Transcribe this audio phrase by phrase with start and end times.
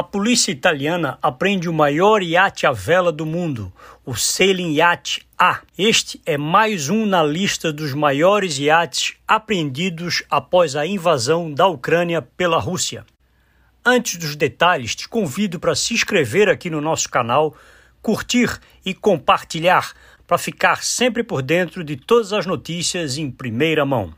[0.00, 3.70] A polícia italiana apreende o maior iate à vela do mundo,
[4.02, 5.60] o Sailing Yacht A.
[5.76, 12.22] Este é mais um na lista dos maiores iates apreendidos após a invasão da Ucrânia
[12.22, 13.04] pela Rússia.
[13.84, 17.54] Antes dos detalhes, te convido para se inscrever aqui no nosso canal,
[18.00, 19.92] curtir e compartilhar
[20.26, 24.14] para ficar sempre por dentro de todas as notícias em primeira mão.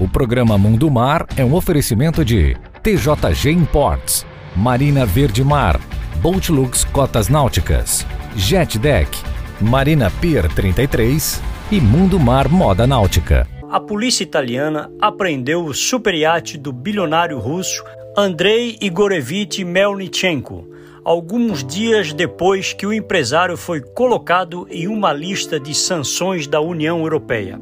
[0.00, 4.24] O programa Mundo Mar é um oferecimento de TJG Imports
[4.56, 5.78] Marina Verde Mar,
[6.22, 9.10] Boatlux Cotas Náuticas, Jet Deck,
[9.60, 13.46] Marina Pier 33 e Mundo Mar Moda Náutica.
[13.70, 17.84] A polícia italiana apreendeu o superiate do bilionário russo
[18.16, 20.66] Andrei Igorevich Melnichenko,
[21.04, 27.00] alguns dias depois que o empresário foi colocado em uma lista de sanções da União
[27.00, 27.60] Europeia.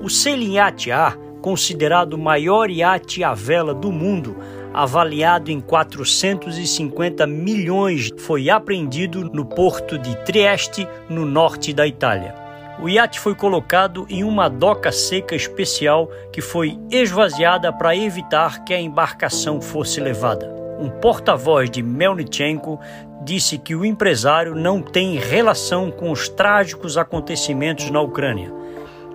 [0.00, 4.36] O Sailing Yacht A, considerado o maior iate à vela do mundo,
[4.74, 12.34] avaliado em 450 milhões, foi apreendido no porto de Trieste, no norte da Itália.
[12.82, 18.74] O iate foi colocado em uma doca seca especial que foi esvaziada para evitar que
[18.74, 20.52] a embarcação fosse levada.
[20.80, 22.80] Um porta-voz de Melnichenko
[23.22, 28.52] disse que o empresário não tem relação com os trágicos acontecimentos na Ucrânia.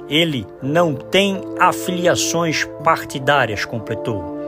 [0.07, 4.38] Ele não tem afiliações partidárias, completou.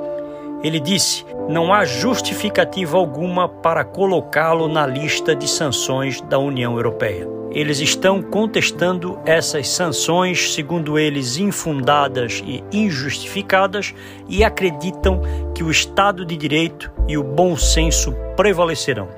[0.64, 7.28] Ele disse: não há justificativa alguma para colocá-lo na lista de sanções da União Europeia.
[7.52, 13.94] Eles estão contestando essas sanções, segundo eles, infundadas e injustificadas,
[14.30, 15.22] e acreditam
[15.54, 19.09] que o Estado de Direito e o bom senso prevalecerão.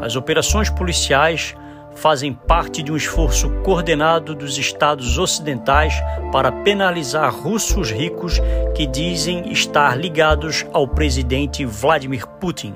[0.00, 1.54] As operações policiais
[2.00, 5.94] fazem parte de um esforço coordenado dos estados ocidentais
[6.30, 8.40] para penalizar russos ricos
[8.74, 12.74] que dizem estar ligados ao presidente Vladimir Putin.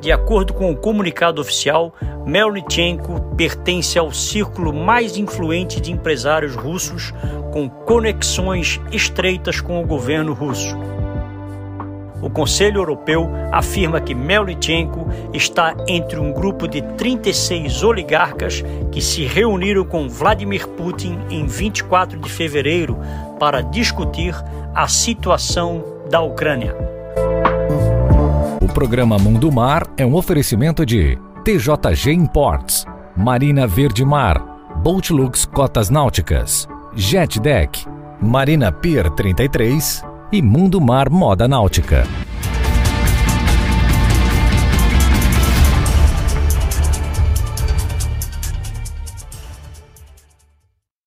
[0.00, 1.92] De acordo com o comunicado oficial,
[2.24, 7.12] Melnichenko pertence ao círculo mais influente de empresários russos
[7.52, 10.76] com conexões estreitas com o governo russo.
[12.20, 19.24] O Conselho Europeu afirma que Melnichenko está entre um grupo de 36 oligarcas que se
[19.24, 22.98] reuniram com Vladimir Putin em 24 de fevereiro
[23.38, 24.34] para discutir
[24.74, 26.74] a situação da Ucrânia.
[28.60, 32.84] O programa Mundo Mar é um oferecimento de TJG Imports,
[33.16, 34.38] Marina Verde Mar,
[34.82, 37.86] Boatlux Cotas Náuticas, Jet Deck,
[38.20, 42.27] Marina Pier 33 e Mundo Mar Moda Náutica.